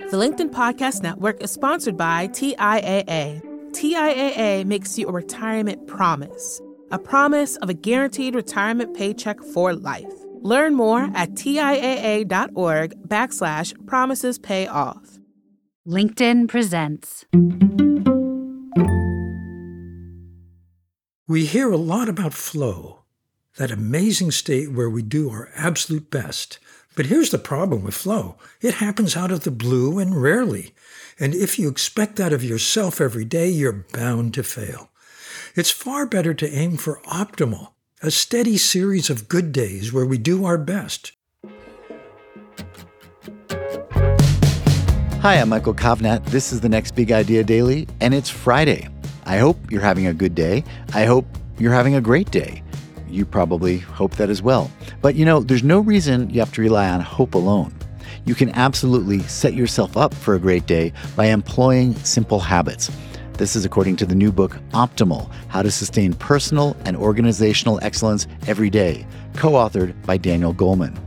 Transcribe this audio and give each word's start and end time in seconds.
The 0.00 0.16
LinkedIn 0.16 0.50
Podcast 0.50 1.04
Network 1.04 1.40
is 1.40 1.52
sponsored 1.52 1.96
by 1.96 2.26
TIAA. 2.26 3.40
TIAA 3.70 4.64
makes 4.64 4.98
you 4.98 5.06
a 5.06 5.12
retirement 5.12 5.86
promise, 5.86 6.60
a 6.90 6.98
promise 6.98 7.54
of 7.58 7.68
a 7.68 7.74
guaranteed 7.74 8.34
retirement 8.34 8.96
paycheck 8.96 9.40
for 9.40 9.72
life. 9.72 10.12
Learn 10.40 10.74
more 10.74 11.08
at 11.14 11.34
TIAA.org 11.34 13.08
backslash 13.08 13.86
promises 13.86 14.36
pay 14.36 14.66
off. 14.66 15.20
LinkedIn 15.86 16.48
presents. 16.48 17.24
We 21.28 21.46
hear 21.46 21.70
a 21.70 21.76
lot 21.76 22.08
about 22.08 22.34
flow, 22.34 23.04
that 23.58 23.70
amazing 23.70 24.32
state 24.32 24.72
where 24.72 24.90
we 24.90 25.02
do 25.02 25.30
our 25.30 25.50
absolute 25.54 26.10
best. 26.10 26.58
But 26.96 27.06
here's 27.06 27.30
the 27.30 27.38
problem 27.38 27.82
with 27.82 27.94
flow 27.94 28.36
it 28.60 28.74
happens 28.74 29.16
out 29.16 29.32
of 29.32 29.40
the 29.40 29.50
blue 29.50 29.98
and 29.98 30.20
rarely. 30.20 30.72
And 31.18 31.34
if 31.34 31.58
you 31.58 31.68
expect 31.68 32.16
that 32.16 32.32
of 32.32 32.44
yourself 32.44 33.00
every 33.00 33.24
day, 33.24 33.48
you're 33.48 33.84
bound 33.92 34.34
to 34.34 34.42
fail. 34.42 34.90
It's 35.56 35.70
far 35.70 36.06
better 36.06 36.34
to 36.34 36.50
aim 36.50 36.76
for 36.76 37.00
optimal, 37.02 37.72
a 38.02 38.10
steady 38.10 38.56
series 38.56 39.10
of 39.10 39.28
good 39.28 39.52
days 39.52 39.92
where 39.92 40.06
we 40.06 40.18
do 40.18 40.44
our 40.44 40.58
best. 40.58 41.12
Hi, 45.20 45.36
I'm 45.36 45.48
Michael 45.48 45.74
Kovnat. 45.74 46.24
This 46.26 46.52
is 46.52 46.60
the 46.60 46.68
Next 46.68 46.94
Big 46.94 47.10
Idea 47.10 47.42
Daily, 47.42 47.88
and 48.00 48.12
it's 48.12 48.28
Friday. 48.28 48.88
I 49.24 49.38
hope 49.38 49.56
you're 49.70 49.80
having 49.80 50.06
a 50.06 50.14
good 50.14 50.34
day. 50.34 50.64
I 50.92 51.06
hope 51.06 51.26
you're 51.58 51.72
having 51.72 51.94
a 51.94 52.00
great 52.00 52.30
day. 52.30 52.62
You 53.08 53.24
probably 53.24 53.78
hope 53.78 54.16
that 54.16 54.28
as 54.28 54.42
well. 54.42 54.70
But 55.04 55.16
you 55.16 55.26
know, 55.26 55.40
there's 55.40 55.62
no 55.62 55.80
reason 55.80 56.30
you 56.30 56.40
have 56.40 56.54
to 56.54 56.62
rely 56.62 56.88
on 56.88 57.02
hope 57.02 57.34
alone. 57.34 57.74
You 58.24 58.34
can 58.34 58.48
absolutely 58.52 59.18
set 59.24 59.52
yourself 59.52 59.98
up 59.98 60.14
for 60.14 60.34
a 60.34 60.38
great 60.38 60.64
day 60.64 60.94
by 61.14 61.26
employing 61.26 61.94
simple 61.96 62.40
habits. 62.40 62.90
This 63.34 63.54
is 63.54 63.66
according 63.66 63.96
to 63.96 64.06
the 64.06 64.14
new 64.14 64.32
book, 64.32 64.56
Optimal 64.70 65.30
How 65.48 65.60
to 65.60 65.70
Sustain 65.70 66.14
Personal 66.14 66.74
and 66.86 66.96
Organizational 66.96 67.78
Excellence 67.82 68.26
Every 68.46 68.70
Day, 68.70 69.06
co 69.34 69.50
authored 69.50 69.94
by 70.06 70.16
Daniel 70.16 70.54
Goleman. 70.54 70.98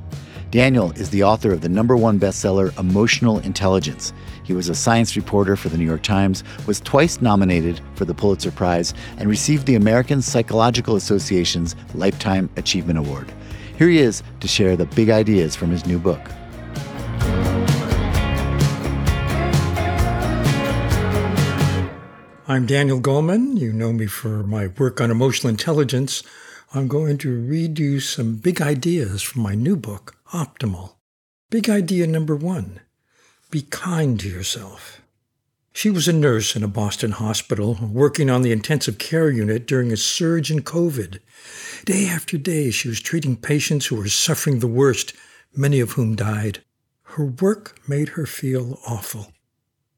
Daniel 0.51 0.91
is 0.91 1.09
the 1.09 1.23
author 1.23 1.51
of 1.51 1.61
the 1.61 1.69
number 1.69 1.97
one 1.97 2.19
bestseller, 2.19 2.77
Emotional 2.77 3.39
Intelligence. 3.39 4.13
He 4.47 4.53
was 4.53 4.69
a 4.69 4.75
science 4.75 5.17
reporter 5.17 5.57
for 5.57 5.67
the 5.67 5.77
New 5.77 5.83
York 5.83 6.03
Times, 6.03 6.41
was 6.65 6.79
twice 6.79 7.19
nominated 7.19 7.81
for 7.95 8.05
the 8.05 8.13
Pulitzer 8.13 8.49
Prize, 8.49 8.93
and 9.17 9.27
received 9.27 9.65
the 9.65 9.75
American 9.75 10.21
Psychological 10.21 10.95
Association's 10.95 11.75
Lifetime 11.93 12.49
Achievement 12.55 12.97
Award. 12.97 13.29
Here 13.77 13.89
he 13.89 13.97
is 13.97 14.23
to 14.39 14.47
share 14.47 14.77
the 14.77 14.85
big 14.85 15.09
ideas 15.09 15.53
from 15.53 15.69
his 15.69 15.85
new 15.85 15.99
book. 15.99 16.21
I'm 22.47 22.65
Daniel 22.65 23.01
Goleman. 23.01 23.59
You 23.59 23.73
know 23.73 23.91
me 23.91 24.05
for 24.05 24.43
my 24.43 24.67
work 24.67 25.01
on 25.01 25.11
emotional 25.11 25.49
intelligence. 25.49 26.23
I'm 26.73 26.87
going 26.87 27.17
to 27.17 27.37
read 27.37 27.79
you 27.79 27.99
some 27.99 28.37
big 28.37 28.61
ideas 28.61 29.21
from 29.21 29.41
my 29.41 29.55
new 29.55 29.75
book, 29.75 30.15
Optimal. 30.31 30.93
Big 31.49 31.69
idea 31.69 32.07
number 32.07 32.35
one 32.37 32.79
be 33.49 33.61
kind 33.61 34.19
to 34.19 34.29
yourself. 34.29 35.01
She 35.73 35.89
was 35.89 36.07
a 36.07 36.13
nurse 36.13 36.55
in 36.55 36.63
a 36.63 36.67
Boston 36.67 37.11
hospital, 37.11 37.77
working 37.81 38.29
on 38.29 38.41
the 38.41 38.51
intensive 38.51 38.97
care 38.97 39.29
unit 39.29 39.67
during 39.67 39.91
a 39.91 39.97
surge 39.97 40.49
in 40.49 40.63
COVID. 40.63 41.19
Day 41.85 42.07
after 42.07 42.37
day, 42.37 42.71
she 42.71 42.89
was 42.89 42.99
treating 42.99 43.35
patients 43.35 43.85
who 43.85 43.95
were 43.95 44.07
suffering 44.07 44.59
the 44.59 44.67
worst, 44.67 45.13
many 45.55 45.79
of 45.79 45.91
whom 45.91 46.15
died. 46.15 46.63
Her 47.03 47.25
work 47.25 47.79
made 47.87 48.09
her 48.09 48.25
feel 48.25 48.79
awful. 48.87 49.31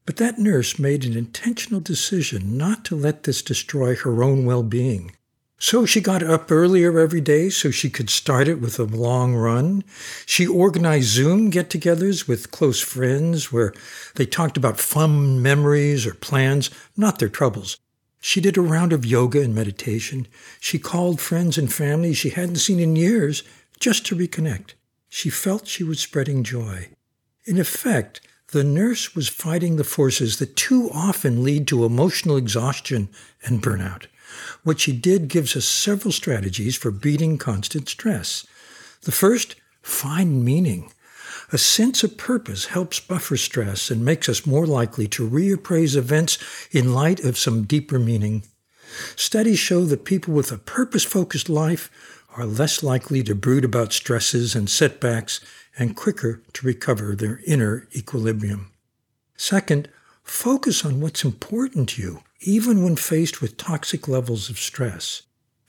But 0.05 0.17
that 0.17 0.37
nurse 0.37 0.77
made 0.77 1.05
an 1.05 1.15
intentional 1.15 1.79
decision 1.79 2.57
not 2.57 2.83
to 2.85 2.95
let 2.95 3.23
this 3.23 3.41
destroy 3.41 3.95
her 3.95 4.23
own 4.23 4.45
well 4.45 4.63
being. 4.63 5.13
So 5.61 5.85
she 5.85 5.99
got 5.99 6.23
up 6.23 6.49
earlier 6.49 6.97
every 6.97 7.19
day 7.19 7.49
so 7.49 7.69
she 7.69 7.89
could 7.89 8.09
start 8.09 8.47
it 8.47 8.61
with 8.61 8.79
a 8.79 8.85
long 8.85 9.35
run. 9.35 9.83
She 10.25 10.47
organized 10.47 11.09
Zoom 11.09 11.49
get 11.49 11.69
togethers 11.69 12.29
with 12.29 12.51
close 12.51 12.79
friends 12.79 13.51
where 13.51 13.73
they 14.15 14.25
talked 14.25 14.55
about 14.55 14.79
fun 14.79 15.41
memories 15.41 16.07
or 16.07 16.13
plans, 16.13 16.69
not 16.95 17.19
their 17.19 17.27
troubles. 17.27 17.77
She 18.21 18.39
did 18.39 18.55
a 18.55 18.61
round 18.61 18.93
of 18.93 19.05
yoga 19.05 19.41
and 19.41 19.53
meditation. 19.53 20.27
She 20.61 20.79
called 20.79 21.19
friends 21.19 21.57
and 21.57 21.71
family 21.71 22.13
she 22.13 22.29
hadn't 22.29 22.55
seen 22.55 22.79
in 22.79 22.95
years 22.95 23.43
just 23.81 24.05
to 24.07 24.15
reconnect. 24.15 24.75
She 25.09 25.29
felt 25.29 25.67
she 25.67 25.83
was 25.83 25.99
spreading 25.99 26.45
joy. 26.45 26.87
In 27.45 27.59
effect, 27.59 28.21
the 28.51 28.63
nurse 28.63 29.13
was 29.13 29.27
fighting 29.27 29.75
the 29.75 29.83
forces 29.83 30.39
that 30.39 30.55
too 30.55 30.89
often 30.93 31.43
lead 31.43 31.67
to 31.67 31.83
emotional 31.83 32.37
exhaustion 32.37 33.09
and 33.43 33.61
burnout. 33.61 34.05
What 34.63 34.79
she 34.79 34.91
did 34.91 35.27
gives 35.27 35.55
us 35.55 35.65
several 35.65 36.11
strategies 36.11 36.75
for 36.75 36.91
beating 36.91 37.37
constant 37.37 37.89
stress. 37.89 38.45
The 39.01 39.11
first, 39.11 39.55
find 39.81 40.43
meaning. 40.43 40.91
A 41.51 41.57
sense 41.57 42.03
of 42.03 42.17
purpose 42.17 42.65
helps 42.65 42.99
buffer 42.99 43.37
stress 43.37 43.89
and 43.89 44.05
makes 44.05 44.29
us 44.29 44.45
more 44.45 44.67
likely 44.67 45.07
to 45.09 45.27
reappraise 45.27 45.95
events 45.95 46.37
in 46.71 46.93
light 46.93 47.19
of 47.21 47.37
some 47.37 47.63
deeper 47.63 47.97
meaning. 47.97 48.43
Studies 49.15 49.59
show 49.59 49.85
that 49.85 50.05
people 50.05 50.33
with 50.33 50.51
a 50.51 50.57
purpose 50.57 51.03
focused 51.03 51.49
life 51.49 51.89
are 52.35 52.45
less 52.45 52.83
likely 52.83 53.23
to 53.23 53.35
brood 53.35 53.65
about 53.65 53.93
stresses 53.93 54.55
and 54.55 54.69
setbacks 54.69 55.39
and 55.77 55.95
quicker 55.95 56.41
to 56.53 56.65
recover 56.65 57.15
their 57.15 57.41
inner 57.45 57.87
equilibrium. 57.95 58.71
Second, 59.37 59.89
focus 60.29 60.85
on 60.85 61.01
what's 61.01 61.23
important 61.23 61.89
to 61.89 62.01
you 62.01 62.23
even 62.41 62.83
when 62.83 62.95
faced 62.95 63.41
with 63.41 63.57
toxic 63.57 64.07
levels 64.07 64.49
of 64.49 64.57
stress. 64.57 65.23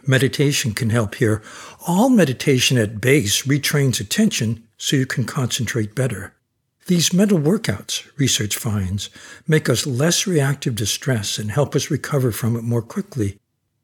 Meditation 0.07 0.73
can 0.73 0.91
help 0.91 1.17
here. 1.17 1.43
All 1.87 2.09
meditation 2.09 2.79
at 2.79 3.01
base 3.01 3.43
retrains 3.43 4.01
attention 4.01 4.67
so 4.79 4.97
you 4.97 5.07
can 5.07 5.25
concentrate 5.25 5.95
better. 5.95 6.35
These 6.87 7.13
mental 7.13 7.39
workouts, 7.39 8.09
research 8.17 8.57
finds, 8.57 9.11
make 9.47 9.69
us 9.69 9.87
less 9.87 10.27
reactive 10.27 10.77
to 10.77 10.87
stress 10.87 11.39
and 11.39 11.51
help 11.51 11.77
us 11.77 11.91
recover 11.91 12.33
from 12.33 12.57
it 12.57 12.63
more 12.63 12.83
quickly. 12.83 13.39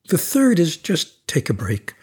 The 0.09 0.19
third 0.19 0.59
is 0.59 0.76
just 0.76 1.26
take 1.28 1.50
a 1.50 1.54
break. 1.54 1.94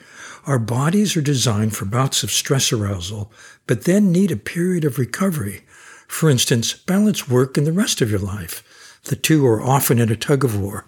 Our 0.45 0.59
bodies 0.59 1.16
are 1.17 1.22
designed 1.22 1.75
for 1.75 1.85
bouts 1.85 2.22
of 2.22 2.31
stress 2.31 2.72
arousal, 2.72 3.31
but 3.66 3.85
then 3.85 4.12
need 4.12 4.31
a 4.31 4.38
period 4.38 4.83
of 4.85 5.00
recovery. 5.00 5.63
For 6.07 6.29
instance, 6.29 6.73
balance 6.73 7.27
work 7.27 7.57
and 7.57 7.65
the 7.65 7.71
rest 7.71 8.01
of 8.01 8.09
your 8.09 8.19
life. 8.19 8.63
The 9.05 9.15
two 9.15 9.45
are 9.45 9.61
often 9.61 9.99
in 9.99 10.11
a 10.11 10.15
tug 10.15 10.43
of 10.43 10.59
war, 10.59 10.85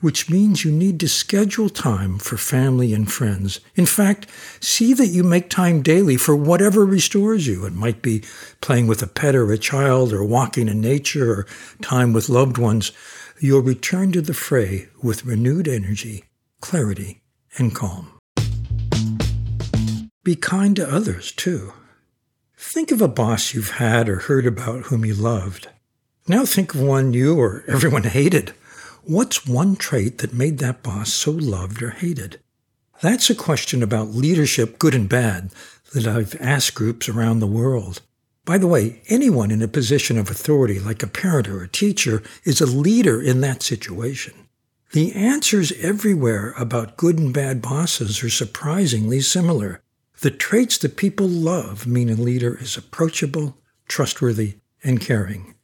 which 0.00 0.28
means 0.28 0.64
you 0.64 0.70
need 0.70 1.00
to 1.00 1.08
schedule 1.08 1.70
time 1.70 2.18
for 2.18 2.36
family 2.36 2.92
and 2.92 3.10
friends. 3.10 3.60
In 3.74 3.86
fact, 3.86 4.26
see 4.60 4.92
that 4.92 5.06
you 5.06 5.24
make 5.24 5.48
time 5.48 5.80
daily 5.80 6.16
for 6.16 6.36
whatever 6.36 6.84
restores 6.84 7.46
you. 7.46 7.64
It 7.64 7.72
might 7.72 8.02
be 8.02 8.22
playing 8.60 8.88
with 8.88 9.02
a 9.02 9.06
pet 9.06 9.34
or 9.34 9.50
a 9.52 9.58
child, 9.58 10.12
or 10.12 10.22
walking 10.22 10.68
in 10.68 10.80
nature, 10.80 11.32
or 11.32 11.46
time 11.80 12.12
with 12.12 12.28
loved 12.28 12.58
ones. 12.58 12.92
You'll 13.40 13.62
return 13.62 14.12
to 14.12 14.20
the 14.20 14.34
fray 14.34 14.88
with 15.02 15.24
renewed 15.24 15.68
energy, 15.68 16.24
clarity, 16.60 17.22
and 17.56 17.74
calm. 17.74 18.12
Be 20.24 20.36
kind 20.36 20.76
to 20.76 20.92
others, 20.92 21.32
too. 21.32 21.72
Think 22.56 22.90
of 22.90 23.02
a 23.02 23.08
boss 23.08 23.54
you've 23.54 23.72
had 23.72 24.08
or 24.08 24.20
heard 24.20 24.46
about 24.46 24.84
whom 24.84 25.04
you 25.04 25.14
loved. 25.14 25.68
Now 26.26 26.44
think 26.44 26.74
of 26.74 26.80
one 26.80 27.12
you 27.12 27.38
or 27.38 27.64
everyone 27.68 28.04
hated. 28.04 28.54
What's 29.04 29.46
one 29.46 29.76
trait 29.76 30.18
that 30.18 30.32
made 30.32 30.58
that 30.58 30.82
boss 30.82 31.12
so 31.12 31.30
loved 31.30 31.82
or 31.82 31.90
hated? 31.90 32.40
That's 33.02 33.30
a 33.30 33.34
question 33.34 33.82
about 33.82 34.08
leadership, 34.08 34.78
good 34.78 34.94
and 34.94 35.08
bad, 35.08 35.50
that 35.92 36.06
I've 36.06 36.34
asked 36.40 36.74
groups 36.74 37.08
around 37.08 37.38
the 37.40 37.46
world. 37.46 38.00
By 38.44 38.58
the 38.58 38.66
way, 38.66 39.02
anyone 39.08 39.50
in 39.50 39.62
a 39.62 39.68
position 39.68 40.18
of 40.18 40.30
authority, 40.30 40.78
like 40.80 41.02
a 41.02 41.08
parent 41.08 41.48
or 41.48 41.62
a 41.62 41.68
teacher, 41.68 42.22
is 42.44 42.60
a 42.60 42.66
leader 42.66 43.20
in 43.20 43.42
that 43.42 43.62
situation. 43.62 44.34
The 44.92 45.12
answers 45.14 45.72
everywhere 45.72 46.54
about 46.56 46.96
good 46.96 47.18
and 47.18 47.34
bad 47.34 47.60
bosses 47.60 48.22
are 48.22 48.30
surprisingly 48.30 49.20
similar. 49.20 49.82
The 50.20 50.30
traits 50.30 50.78
that 50.78 50.96
people 50.96 51.28
love 51.28 51.86
mean 51.86 52.08
a 52.08 52.14
leader 52.14 52.56
is 52.58 52.76
approachable, 52.76 53.58
trustworthy, 53.86 54.56
and 54.82 55.00
caring. 55.00 55.54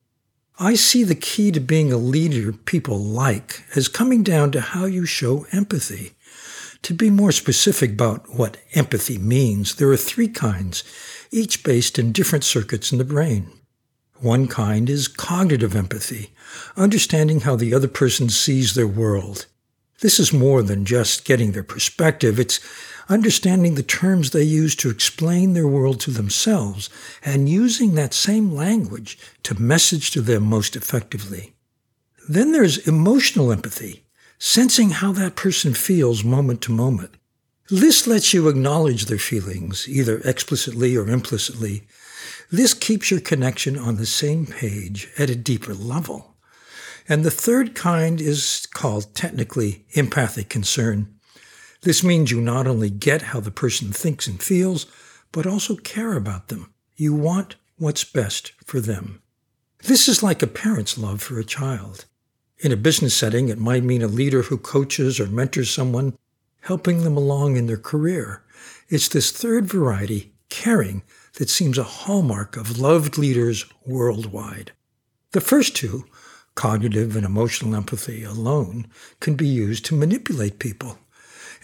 I 0.59 0.75
see 0.75 1.05
the 1.05 1.15
key 1.15 1.51
to 1.53 1.61
being 1.61 1.91
a 1.91 1.97
leader 1.97 2.53
people 2.53 2.99
like 2.99 3.65
as 3.75 3.89
coming 3.89 4.23
down 4.23 4.53
to 4.53 4.61
how 4.61 4.85
you 4.85 5.07
show 5.07 5.47
empathy. 5.53 6.13
To 6.83 6.93
be 6.93 7.11
more 7.11 7.33
specific 7.33 7.93
about 7.93 8.37
what 8.37 8.59
empathy 8.75 9.17
means, 9.17 9.77
there 9.77 9.89
are 9.89 9.97
three 9.97 10.29
kinds, 10.29 10.85
each 11.31 11.65
based 11.65 11.99
in 11.99 12.13
different 12.13 12.45
circuits 12.45 12.93
in 12.93 12.99
the 12.99 13.05
brain. 13.05 13.51
One 14.21 14.47
kind 14.49 14.91
is 14.91 15.09
cognitive 15.09 15.75
empathy, 15.75 16.31
understanding 16.77 17.41
how 17.41 17.57
the 17.57 17.73
other 17.73 17.89
person 17.89 18.29
sees 18.29 18.75
their 18.75 18.87
world. 18.87 19.47
This 20.03 20.19
is 20.19 20.33
more 20.33 20.65
than 20.65 20.85
just 20.85 21.25
getting 21.25 21.53
their 21.53 21.63
perspective. 21.63 22.41
It's 22.41 22.59
understanding 23.09 23.77
the 23.77 23.85
terms 23.85 24.31
they 24.31 24.43
use 24.43 24.75
to 24.77 24.91
explain 24.91 25.53
their 25.53 25.69
world 25.69 26.01
to 26.01 26.11
themselves 26.11 26.91
and 27.25 27.49
using 27.49 27.95
that 27.95 28.13
same 28.13 28.53
language 28.53 29.17
to 29.45 29.63
message 29.63 30.11
to 30.11 30.21
them 30.21 30.43
most 30.43 30.75
effectively. 30.75 31.55
Then 32.29 32.51
there's 32.51 32.79
emotional 32.89 33.53
empathy, 33.53 34.05
sensing 34.41 34.91
how 34.91 35.13
that 35.13 35.37
person 35.37 35.73
feels 35.73 36.25
moment 36.25 36.63
to 36.63 36.73
moment. 36.73 37.15
This 37.71 38.09
lets 38.09 38.35
you 38.35 38.49
acknowledge 38.49 39.05
their 39.05 39.19
feelings, 39.19 39.89
either 39.89 40.19
explicitly 40.25 40.97
or 40.97 41.09
implicitly. 41.09 41.85
This 42.51 42.75
keeps 42.75 43.13
your 43.13 43.21
connection 43.21 43.79
on 43.79 43.97
the 43.97 44.07
same 44.07 44.47
page 44.47 45.09
at 45.17 45.31
a 45.31 45.37
deeper 45.37 45.75
level. 45.75 46.32
And 47.09 47.25
the 47.25 47.31
third 47.31 47.75
kind 47.75 48.21
is 48.21 48.67
called 48.73 49.15
technically 49.15 49.87
empathic 49.93 50.49
concern. 50.49 51.15
This 51.83 52.05
means 52.05 52.31
you 52.31 52.41
not 52.41 52.67
only 52.67 52.91
get 52.91 53.23
how 53.23 53.41
the 53.41 53.51
person 53.51 53.93
thinks 53.93 54.27
and 54.27 54.41
feels, 54.41 54.87
but 55.33 55.47
also 55.47 55.77
care 55.77 56.17
about 56.17 56.49
them. 56.49 56.73
You 56.97 57.15
want 57.15 57.57
what's 57.77 58.05
best 58.05 58.53
for 58.65 58.81
them. 58.81 59.21
This 59.83 60.07
is 60.07 60.23
like 60.23 60.43
a 60.43 60.47
parent's 60.47 60.97
love 60.97 61.21
for 61.21 61.41
a 61.41 61.45
child. 61.45 62.05
In 62.59 62.71
a 62.71 62.77
business 62.77 63.15
setting, 63.15 63.49
it 63.49 63.59
might 63.59 63.83
mean 63.83 64.03
a 64.03 64.07
leader 64.07 64.43
who 64.43 64.57
coaches 64.57 65.19
or 65.19 65.27
mentors 65.27 65.71
someone, 65.71 66.17
helping 66.61 67.03
them 67.03 67.17
along 67.17 67.57
in 67.57 67.67
their 67.67 67.77
career. 67.77 68.45
It's 68.89 69.09
this 69.09 69.33
third 69.33 69.67
variety, 69.67 70.33
caring, 70.49 71.03
that 71.35 71.51
seems 71.51 71.79
a 71.79 71.83
hallmark 71.83 72.57
of 72.57 72.79
loved 72.79 73.19
leaders 73.19 73.65
worldwide. 73.85 74.71
The 75.33 75.41
first 75.41 75.75
two, 75.75 76.05
cognitive 76.55 77.17
and 77.17 77.25
emotional 77.25 77.75
empathy 77.75 78.25
alone, 78.25 78.87
can 79.21 79.35
be 79.35 79.47
used 79.47 79.85
to 79.87 79.95
manipulate 79.95 80.59
people. 80.59 80.99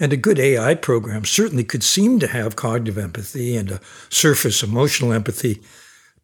And 0.00 0.12
a 0.12 0.17
good 0.17 0.38
AI 0.38 0.75
program 0.75 1.25
certainly 1.25 1.64
could 1.64 1.82
seem 1.82 2.20
to 2.20 2.29
have 2.29 2.56
cognitive 2.56 2.99
empathy 2.99 3.56
and 3.56 3.70
a 3.70 3.81
surface 4.08 4.62
emotional 4.62 5.12
empathy, 5.12 5.61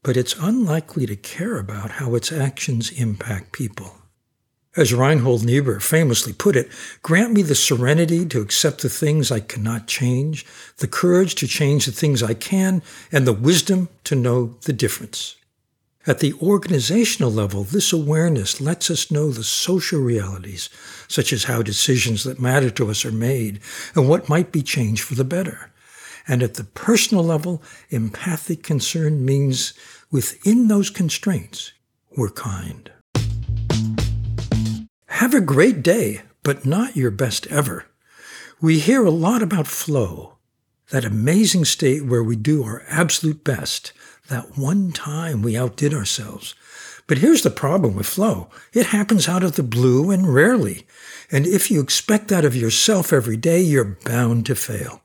but 0.02 0.16
it's 0.16 0.37
unlikely 0.38 1.06
to 1.06 1.16
care 1.16 1.58
about 1.58 1.93
how 1.93 2.14
its 2.14 2.31
actions 2.31 2.90
impact 2.93 3.52
people. 3.52 3.96
As 4.76 4.93
Reinhold 4.93 5.44
Niebuhr 5.44 5.78
famously 5.78 6.32
put 6.32 6.56
it, 6.56 6.69
grant 7.02 7.32
me 7.32 7.43
the 7.43 7.55
serenity 7.55 8.26
to 8.26 8.40
accept 8.40 8.82
the 8.82 8.88
things 8.88 9.31
I 9.31 9.38
cannot 9.38 9.87
change, 9.87 10.44
the 10.78 10.88
courage 10.88 11.37
to 11.37 11.46
change 11.46 11.87
the 11.87 11.93
things 11.93 12.25
I 12.25 12.34
can, 12.34 12.82
and 13.12 13.25
the 13.25 13.32
wisdom 13.32 13.88
to 14.05 14.17
know 14.17 14.56
the 14.62 14.72
difference. 14.72 15.37
At 16.06 16.18
the 16.18 16.34
organizational 16.34 17.32
level, 17.32 17.64
this 17.64 17.90
awareness 17.90 18.60
lets 18.60 18.90
us 18.90 19.10
know 19.10 19.30
the 19.30 19.42
social 19.42 20.00
realities, 20.00 20.68
such 21.08 21.32
as 21.32 21.44
how 21.44 21.62
decisions 21.62 22.24
that 22.24 22.38
matter 22.38 22.68
to 22.70 22.90
us 22.90 23.06
are 23.06 23.12
made 23.12 23.60
and 23.94 24.06
what 24.06 24.28
might 24.28 24.52
be 24.52 24.62
changed 24.62 25.02
for 25.02 25.14
the 25.14 25.24
better. 25.24 25.70
And 26.28 26.42
at 26.42 26.54
the 26.54 26.64
personal 26.64 27.24
level, 27.24 27.62
empathic 27.88 28.62
concern 28.62 29.24
means 29.24 29.72
within 30.10 30.68
those 30.68 30.90
constraints, 30.90 31.72
we're 32.16 32.30
kind. 32.30 32.90
Have 35.06 35.32
a 35.32 35.40
great 35.40 35.82
day, 35.82 36.20
but 36.42 36.66
not 36.66 36.96
your 36.96 37.10
best 37.10 37.46
ever. 37.46 37.86
We 38.60 38.78
hear 38.78 39.06
a 39.06 39.10
lot 39.10 39.42
about 39.42 39.66
flow, 39.66 40.36
that 40.90 41.04
amazing 41.06 41.64
state 41.64 42.04
where 42.04 42.22
we 42.22 42.36
do 42.36 42.62
our 42.62 42.82
absolute 42.88 43.42
best 43.42 43.92
that 44.28 44.56
one 44.56 44.92
time 44.92 45.42
we 45.42 45.56
outdid 45.56 45.92
ourselves. 45.92 46.54
But 47.06 47.18
here's 47.18 47.42
the 47.42 47.50
problem 47.50 47.94
with 47.94 48.06
flow. 48.06 48.48
It 48.72 48.86
happens 48.86 49.28
out 49.28 49.42
of 49.44 49.56
the 49.56 49.62
blue 49.62 50.10
and 50.10 50.32
rarely. 50.32 50.86
And 51.30 51.46
if 51.46 51.70
you 51.70 51.80
expect 51.80 52.28
that 52.28 52.44
of 52.44 52.56
yourself 52.56 53.12
every 53.12 53.36
day, 53.36 53.60
you're 53.60 53.98
bound 54.04 54.46
to 54.46 54.54
fail. 54.54 55.02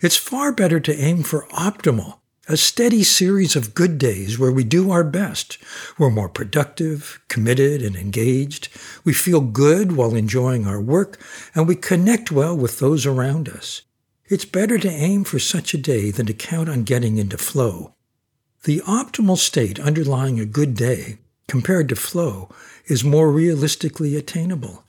It's 0.00 0.16
far 0.16 0.52
better 0.52 0.80
to 0.80 0.96
aim 0.96 1.22
for 1.22 1.46
optimal, 1.48 2.18
a 2.48 2.56
steady 2.56 3.04
series 3.04 3.54
of 3.54 3.74
good 3.74 3.98
days 3.98 4.38
where 4.38 4.50
we 4.50 4.64
do 4.64 4.90
our 4.90 5.04
best. 5.04 5.58
We're 5.98 6.10
more 6.10 6.28
productive, 6.28 7.20
committed, 7.28 7.82
and 7.82 7.94
engaged. 7.94 8.68
We 9.04 9.12
feel 9.12 9.40
good 9.40 9.92
while 9.92 10.16
enjoying 10.16 10.66
our 10.66 10.80
work, 10.80 11.20
and 11.54 11.68
we 11.68 11.76
connect 11.76 12.32
well 12.32 12.56
with 12.56 12.78
those 12.80 13.06
around 13.06 13.48
us. 13.48 13.82
It's 14.26 14.44
better 14.44 14.78
to 14.78 14.90
aim 14.90 15.24
for 15.24 15.38
such 15.38 15.72
a 15.72 15.78
day 15.78 16.10
than 16.10 16.26
to 16.26 16.34
count 16.34 16.68
on 16.68 16.82
getting 16.82 17.18
into 17.18 17.38
flow. 17.38 17.94
The 18.64 18.80
optimal 18.80 19.38
state 19.38 19.78
underlying 19.78 20.40
a 20.40 20.44
good 20.44 20.74
day, 20.74 21.18
compared 21.46 21.88
to 21.90 21.96
flow, 21.96 22.48
is 22.86 23.04
more 23.04 23.30
realistically 23.30 24.16
attainable. 24.16 24.84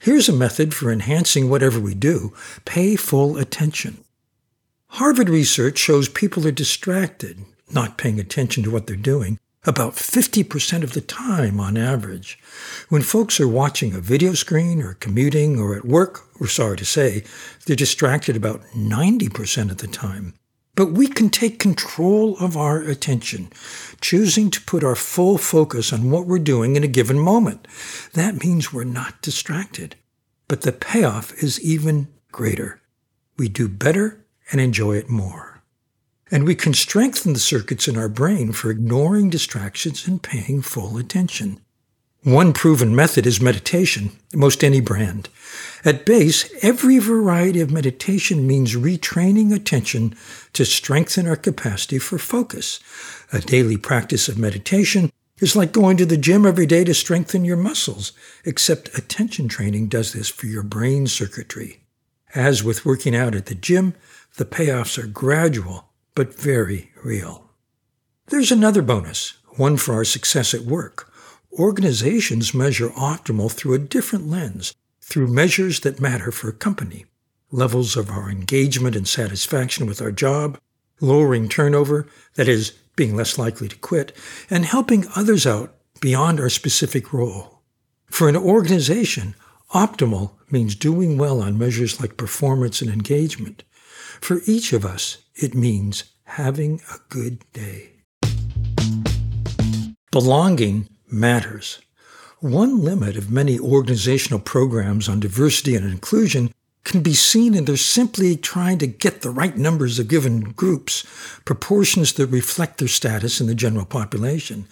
Here's 0.00 0.28
a 0.28 0.32
method 0.32 0.74
for 0.74 0.90
enhancing 0.90 1.48
whatever 1.48 1.78
we 1.78 1.94
do 1.94 2.32
pay 2.64 2.96
full 2.96 3.36
attention. 3.36 4.02
Harvard 4.88 5.28
research 5.28 5.78
shows 5.78 6.08
people 6.08 6.46
are 6.46 6.52
distracted, 6.52 7.44
not 7.70 7.98
paying 7.98 8.18
attention 8.18 8.62
to 8.62 8.70
what 8.70 8.86
they're 8.86 8.96
doing, 8.96 9.38
about 9.64 9.94
50% 9.94 10.82
of 10.82 10.92
the 10.92 11.00
time 11.00 11.60
on 11.60 11.76
average. 11.76 12.38
When 12.88 13.02
folks 13.02 13.38
are 13.38 13.46
watching 13.46 13.94
a 13.94 14.00
video 14.00 14.34
screen 14.34 14.82
or 14.82 14.94
commuting 14.94 15.58
or 15.58 15.76
at 15.76 15.84
work, 15.84 16.22
we're 16.40 16.48
sorry 16.48 16.76
to 16.78 16.84
say, 16.84 17.24
they're 17.66 17.76
distracted 17.76 18.36
about 18.36 18.62
90% 18.74 19.70
of 19.70 19.78
the 19.78 19.86
time. 19.86 20.34
But 20.82 20.94
we 20.94 21.06
can 21.06 21.30
take 21.30 21.60
control 21.60 22.36
of 22.38 22.56
our 22.56 22.82
attention, 22.82 23.52
choosing 24.00 24.50
to 24.50 24.60
put 24.60 24.82
our 24.82 24.96
full 24.96 25.38
focus 25.38 25.92
on 25.92 26.10
what 26.10 26.26
we're 26.26 26.40
doing 26.40 26.74
in 26.74 26.82
a 26.82 26.88
given 26.88 27.20
moment. 27.20 27.68
That 28.14 28.42
means 28.42 28.72
we're 28.72 28.82
not 28.82 29.22
distracted. 29.22 29.94
But 30.48 30.62
the 30.62 30.72
payoff 30.72 31.40
is 31.40 31.60
even 31.60 32.08
greater. 32.32 32.80
We 33.38 33.48
do 33.48 33.68
better 33.68 34.26
and 34.50 34.60
enjoy 34.60 34.96
it 34.96 35.08
more. 35.08 35.62
And 36.32 36.48
we 36.48 36.56
can 36.56 36.74
strengthen 36.74 37.32
the 37.32 37.38
circuits 37.38 37.86
in 37.86 37.96
our 37.96 38.08
brain 38.08 38.50
for 38.50 38.68
ignoring 38.68 39.30
distractions 39.30 40.08
and 40.08 40.20
paying 40.20 40.62
full 40.62 40.98
attention. 40.98 41.60
One 42.24 42.52
proven 42.52 42.94
method 42.94 43.26
is 43.26 43.40
meditation, 43.40 44.12
most 44.32 44.62
any 44.62 44.80
brand. 44.80 45.28
At 45.84 46.06
base, 46.06 46.48
every 46.62 47.00
variety 47.00 47.60
of 47.60 47.72
meditation 47.72 48.46
means 48.46 48.76
retraining 48.76 49.52
attention 49.52 50.14
to 50.52 50.64
strengthen 50.64 51.26
our 51.26 51.34
capacity 51.34 51.98
for 51.98 52.18
focus. 52.18 52.78
A 53.32 53.40
daily 53.40 53.76
practice 53.76 54.28
of 54.28 54.38
meditation 54.38 55.10
is 55.40 55.56
like 55.56 55.72
going 55.72 55.96
to 55.96 56.06
the 56.06 56.16
gym 56.16 56.46
every 56.46 56.64
day 56.64 56.84
to 56.84 56.94
strengthen 56.94 57.44
your 57.44 57.56
muscles, 57.56 58.12
except 58.44 58.96
attention 58.96 59.48
training 59.48 59.88
does 59.88 60.12
this 60.12 60.28
for 60.28 60.46
your 60.46 60.62
brain 60.62 61.08
circuitry. 61.08 61.82
As 62.36 62.62
with 62.62 62.86
working 62.86 63.16
out 63.16 63.34
at 63.34 63.46
the 63.46 63.56
gym, 63.56 63.94
the 64.36 64.44
payoffs 64.44 64.96
are 64.96 65.08
gradual 65.08 65.88
but 66.14 66.38
very 66.38 66.92
real. 67.02 67.50
There's 68.28 68.52
another 68.52 68.82
bonus, 68.82 69.38
one 69.56 69.76
for 69.76 69.94
our 69.94 70.04
success 70.04 70.54
at 70.54 70.60
work. 70.60 71.11
Organizations 71.58 72.54
measure 72.54 72.88
optimal 72.90 73.52
through 73.52 73.74
a 73.74 73.78
different 73.78 74.26
lens, 74.26 74.74
through 75.02 75.26
measures 75.26 75.80
that 75.80 76.00
matter 76.00 76.32
for 76.32 76.48
a 76.48 76.54
company. 76.54 77.04
Levels 77.50 77.94
of 77.94 78.08
our 78.08 78.30
engagement 78.30 78.96
and 78.96 79.06
satisfaction 79.06 79.84
with 79.84 80.00
our 80.00 80.12
job, 80.12 80.58
lowering 81.02 81.50
turnover, 81.50 82.08
that 82.36 82.48
is, 82.48 82.70
being 82.96 83.14
less 83.14 83.36
likely 83.36 83.68
to 83.68 83.76
quit, 83.76 84.16
and 84.48 84.64
helping 84.64 85.04
others 85.14 85.46
out 85.46 85.74
beyond 86.00 86.40
our 86.40 86.48
specific 86.48 87.12
role. 87.12 87.60
For 88.06 88.30
an 88.30 88.36
organization, 88.36 89.34
optimal 89.74 90.30
means 90.50 90.74
doing 90.74 91.18
well 91.18 91.42
on 91.42 91.58
measures 91.58 92.00
like 92.00 92.16
performance 92.16 92.80
and 92.80 92.90
engagement. 92.90 93.62
For 94.22 94.40
each 94.46 94.72
of 94.72 94.86
us, 94.86 95.18
it 95.34 95.54
means 95.54 96.04
having 96.24 96.80
a 96.90 96.96
good 97.10 97.44
day. 97.52 97.90
Belonging 100.10 100.88
matters. 101.12 101.80
One 102.40 102.82
limit 102.82 103.16
of 103.16 103.30
many 103.30 103.58
organizational 103.58 104.40
programs 104.40 105.08
on 105.08 105.20
diversity 105.20 105.76
and 105.76 105.84
inclusion 105.84 106.52
can 106.84 107.00
be 107.00 107.14
seen 107.14 107.54
in 107.54 107.64
their 107.64 107.76
simply 107.76 108.36
trying 108.36 108.78
to 108.78 108.86
get 108.86 109.20
the 109.20 109.30
right 109.30 109.56
numbers 109.56 109.98
of 109.98 110.08
given 110.08 110.40
groups, 110.40 111.06
proportions 111.44 112.12
that 112.14 112.26
reflect 112.26 112.78
their 112.78 112.88
status 112.88 113.40
in 113.40 113.46
the 113.46 113.54
general 113.54 113.84
population. 113.84 114.66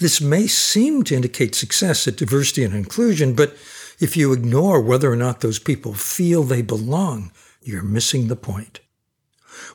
This 0.00 0.20
may 0.20 0.48
seem 0.48 1.04
to 1.04 1.14
indicate 1.14 1.54
success 1.54 2.08
at 2.08 2.16
diversity 2.16 2.64
and 2.64 2.74
inclusion, 2.74 3.34
but 3.34 3.56
if 4.00 4.16
you 4.16 4.32
ignore 4.32 4.80
whether 4.80 5.10
or 5.12 5.16
not 5.16 5.40
those 5.40 5.60
people 5.60 5.94
feel 5.94 6.42
they 6.42 6.62
belong, 6.62 7.30
you're 7.62 7.82
missing 7.82 8.26
the 8.26 8.34
point. 8.34 8.80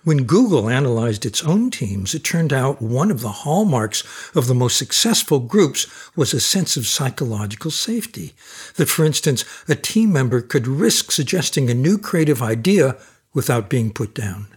When 0.03 0.23
Google 0.23 0.69
analyzed 0.69 1.25
its 1.25 1.43
own 1.43 1.71
teams, 1.71 2.13
it 2.15 2.23
turned 2.23 2.53
out 2.53 2.81
one 2.81 3.11
of 3.11 3.21
the 3.21 3.43
hallmarks 3.43 4.03
of 4.35 4.47
the 4.47 4.55
most 4.55 4.77
successful 4.77 5.39
groups 5.39 5.87
was 6.15 6.33
a 6.33 6.39
sense 6.39 6.77
of 6.77 6.87
psychological 6.87 7.71
safety. 7.71 8.33
That, 8.75 8.89
for 8.89 9.05
instance, 9.05 9.43
a 9.67 9.75
team 9.75 10.13
member 10.13 10.41
could 10.41 10.67
risk 10.67 11.11
suggesting 11.11 11.69
a 11.69 11.73
new 11.73 11.97
creative 11.97 12.41
idea 12.41 12.97
without 13.33 13.69
being 13.69 13.91
put 13.91 14.13
down. 14.13 14.47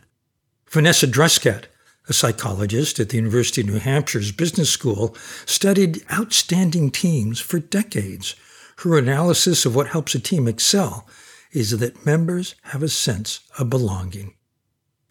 Vanessa 0.68 1.06
Druskat, 1.06 1.64
a 2.08 2.12
psychologist 2.12 2.98
at 2.98 3.10
the 3.10 3.16
University 3.16 3.60
of 3.60 3.68
New 3.68 3.78
Hampshire's 3.78 4.32
Business 4.32 4.70
School, 4.70 5.16
studied 5.46 6.02
outstanding 6.12 6.90
teams 6.90 7.40
for 7.40 7.58
decades. 7.58 8.34
Her 8.78 8.96
analysis 8.96 9.66
of 9.66 9.74
what 9.74 9.88
helps 9.88 10.14
a 10.14 10.20
team 10.20 10.48
excel 10.48 11.06
is 11.52 11.78
that 11.78 12.06
members 12.06 12.54
have 12.62 12.82
a 12.82 12.88
sense 12.88 13.40
of 13.58 13.68
belonging. 13.68 14.34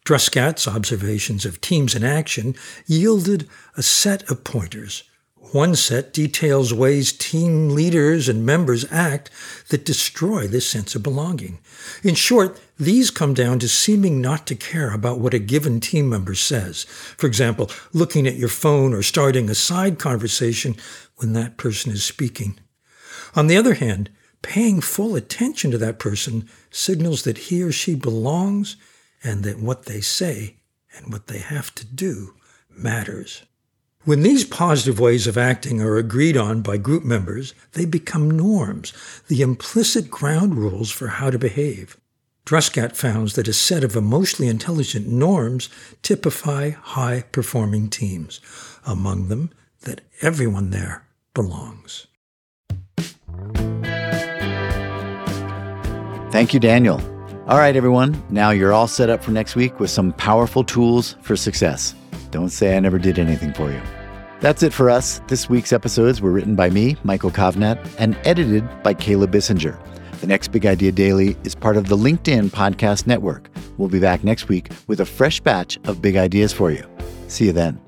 Druskat's 0.10 0.68
observations 0.68 1.46
of 1.46 1.62
teams 1.62 1.94
in 1.94 2.04
action 2.04 2.56
yielded 2.88 3.48
a 3.78 3.84
set 3.84 4.28
of 4.32 4.44
pointers. 4.44 5.04
One 5.52 5.76
set 5.76 6.14
details 6.14 6.74
ways 6.74 7.12
team 7.14 7.70
leaders 7.76 8.28
and 8.28 8.44
members 8.44 8.92
act 8.92 9.30
that 9.70 9.86
destroy 9.86 10.48
this 10.48 10.68
sense 10.68 10.96
of 10.96 11.04
belonging. 11.04 11.60
In 12.02 12.16
short, 12.16 12.60
these 12.80 13.12
come 13.12 13.36
down 13.36 13.60
to 13.60 13.70
seeming 13.70 14.20
not 14.20 14.48
to 14.48 14.56
care 14.56 14.96
about 14.96 15.20
what 15.20 15.36
a 15.36 15.38
given 15.38 15.80
team 15.80 16.10
member 16.10 16.34
says. 16.34 16.86
For 16.86 17.28
example, 17.28 17.70
looking 17.94 18.26
at 18.26 18.36
your 18.36 18.50
phone 18.50 18.96
or 18.96 19.04
starting 19.04 19.48
a 19.48 19.54
side 19.54 20.00
conversation 20.00 20.76
when 21.18 21.34
that 21.34 21.58
person 21.58 21.92
is 21.92 22.04
speaking. 22.04 22.60
On 23.36 23.46
the 23.46 23.58
other 23.58 23.76
hand, 23.76 24.10
paying 24.42 24.82
full 24.82 25.16
attention 25.16 25.70
to 25.70 25.78
that 25.78 26.00
person 26.00 26.50
signals 26.72 27.22
that 27.26 27.38
he 27.38 27.62
or 27.62 27.72
she 27.72 27.94
belongs 27.94 28.76
and 29.24 29.44
that 29.44 29.60
what 29.60 29.86
they 29.86 30.02
say 30.02 30.56
and 30.96 31.12
what 31.12 31.28
they 31.28 31.40
have 31.40 31.74
to 31.76 31.86
do 31.86 32.34
matters. 32.70 33.44
When 34.06 34.24
these 34.24 34.46
positive 34.46 35.00
ways 35.00 35.28
of 35.28 35.38
acting 35.38 35.82
are 35.82 35.98
agreed 35.98 36.38
on 36.38 36.62
by 36.62 36.78
group 36.78 37.04
members, 37.04 37.54
they 37.74 37.86
become 37.86 38.32
norms, 38.32 38.94
the 39.28 39.42
implicit 39.42 40.10
ground 40.10 40.56
rules 40.56 40.90
for 40.90 41.08
how 41.08 41.30
to 41.30 41.38
behave. 41.38 41.98
Druskat 42.46 42.96
found 42.96 43.30
that 43.30 43.48
a 43.48 43.54
set 43.54 43.84
of 43.84 43.96
emotionally 43.96 44.50
intelligent 44.50 45.08
norms 45.08 45.70
typify 46.02 46.72
high 46.72 47.26
performing 47.32 47.90
teams, 47.90 48.40
among 48.86 49.28
them 49.28 49.52
that 49.82 50.02
everyone 50.22 50.72
there 50.72 51.06
belongs. 51.34 52.08
Thank 56.32 56.54
you, 56.54 56.60
Daniel. 56.60 57.19
All 57.50 57.58
right, 57.58 57.76
everyone. 57.76 58.24
Now 58.30 58.52
you're 58.52 58.72
all 58.72 58.88
set 58.88 59.10
up 59.10 59.24
for 59.24 59.32
next 59.32 59.56
week 59.56 59.80
with 59.80 59.90
some 59.90 60.14
powerful 60.14 60.64
tools 60.64 61.16
for 61.22 61.36
success. 61.36 61.96
Don't 62.30 62.50
say 62.50 62.78
I 62.78 62.80
never 62.80 63.00
did 63.00 63.18
anything 63.18 63.54
for 63.54 63.72
you. 63.72 63.82
That's 64.40 64.62
it 64.62 64.72
for 64.72 64.88
us. 64.88 65.20
This 65.28 65.50
week's 65.50 65.74
episodes 65.74 66.22
were 66.22 66.30
written 66.30 66.56
by 66.56 66.70
me, 66.70 66.96
Michael 67.04 67.32
Kovnat, 67.32 67.84
and 67.98 68.16
edited 68.24 68.70
by 68.84 68.94
Caleb 68.94 69.32
Bissinger. 69.32 69.80
The 70.22 70.28
next 70.28 70.50
Big 70.50 70.68
Idea 70.68 70.92
Daily 70.92 71.36
is 71.44 71.56
part 71.56 71.76
of 71.76 71.88
the 71.88 71.98
LinkedIn 71.98 72.52
Podcast 72.52 73.08
Network. 73.08 73.50
We'll 73.80 73.90
be 73.90 74.00
back 74.00 74.24
next 74.24 74.48
week 74.48 74.70
with 74.86 75.00
a 75.00 75.06
fresh 75.06 75.40
batch 75.40 75.80
of 75.86 76.04
big 76.04 76.18
ideas 76.18 76.54
for 76.54 76.70
you. 76.70 76.88
See 77.30 77.46
you 77.46 77.52
then. 77.52 77.82